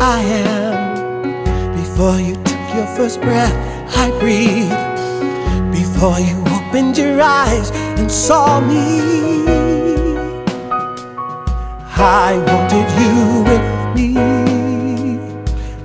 [0.00, 1.76] I am.
[1.76, 3.54] Before you took your first breath,
[3.98, 4.70] I breathe.
[5.70, 9.44] Before you opened your eyes and saw me,
[11.98, 14.16] I wanted you with me.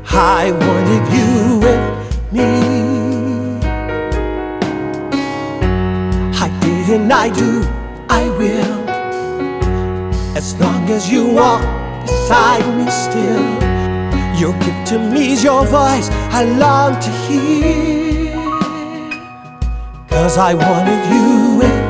[0.07, 2.49] I wanted you with me.
[6.39, 7.63] I did and I do,
[8.09, 8.89] I will.
[10.37, 11.61] As long as you walk
[12.05, 13.64] beside me still,
[14.39, 18.33] your gift to me is your voice I long to hear.
[20.09, 21.81] Cause I wanted you with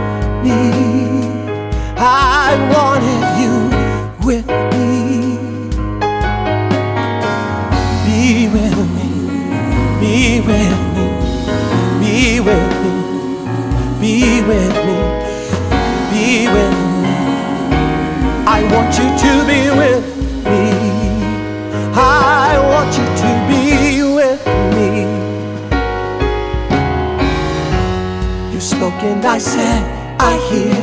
[0.44, 0.60] me.
[1.98, 3.54] I wanted you
[4.26, 5.38] with me.
[8.06, 9.10] Be with me.
[10.00, 11.08] Be with me.
[12.00, 12.94] Be with me.
[14.02, 14.98] Be with me.
[16.12, 17.14] Be with me.
[18.48, 20.15] I want you to be with me.
[29.06, 29.84] And I said,
[30.20, 30.82] I hear.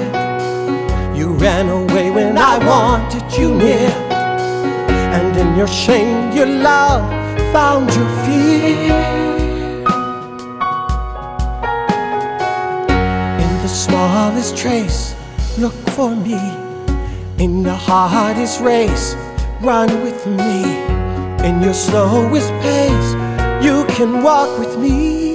[1.13, 3.91] You ran away when I wanted you near.
[5.17, 7.03] And in your shame, your love
[7.53, 8.95] found your fear.
[13.45, 15.17] In the smallest trace,
[15.59, 16.41] look for me.
[17.39, 19.17] In the hardest race,
[19.61, 20.63] run with me.
[21.47, 23.11] In your slowest pace,
[23.67, 25.32] you can walk with me.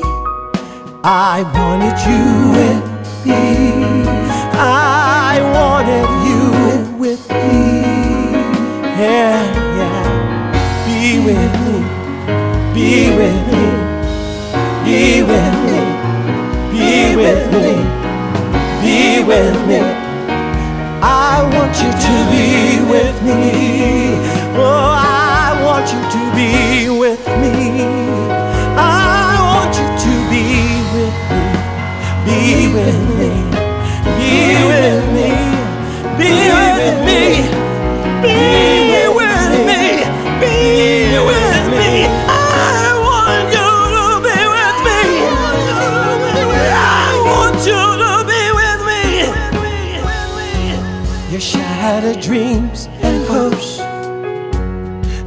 [1.10, 2.84] I wanted you with
[3.26, 4.04] me.
[4.60, 7.88] I wanted you with me.
[9.00, 9.40] Yeah,
[9.80, 10.04] yeah.
[10.84, 11.80] Be with me.
[12.76, 13.66] Be with me.
[14.84, 15.80] Be with me.
[16.74, 17.72] Be with me.
[18.82, 19.80] Be with me.
[21.02, 24.20] I want you to be with me.
[24.60, 25.07] Oh,
[51.38, 53.78] Your shattered dreams and hopes.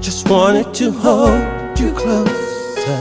[0.05, 3.01] Just wanted to hold you closer.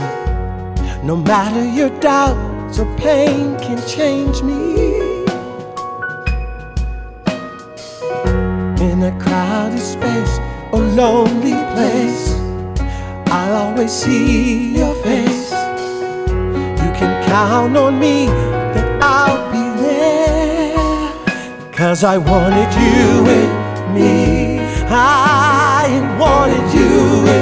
[1.02, 5.00] No matter your doubts or pain can change me.
[8.78, 10.38] In a crowded space
[10.70, 12.34] or lonely place,
[13.26, 15.50] I'll always see your face.
[15.50, 18.26] You can count on me
[21.90, 23.50] Cause I wanted you with
[23.92, 24.60] me.
[24.88, 25.88] I
[26.20, 27.39] wanted you me.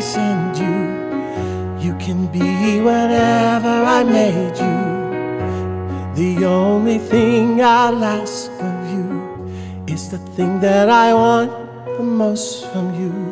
[0.00, 0.78] I send you.
[1.86, 4.80] You can be whatever I made you.
[6.14, 11.52] The only thing I'll ask of you is the thing that I want
[11.98, 13.29] the most from you.